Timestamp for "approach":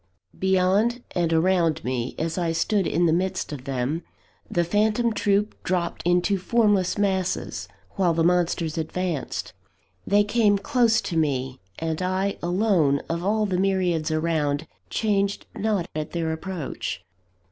16.33-17.05